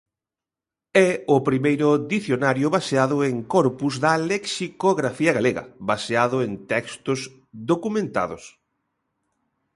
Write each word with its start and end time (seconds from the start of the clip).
É 1.09 1.09
o 1.35 1.37
primeiro 1.47 1.89
dicionario 2.13 2.67
baseado 2.77 3.15
en 3.29 3.35
corpus 3.55 3.93
da 4.03 4.13
lexicografía 4.31 5.31
galega, 5.37 5.63
baseado 5.91 6.35
en 6.45 6.51
textos 6.71 7.19
documentados. 7.71 8.43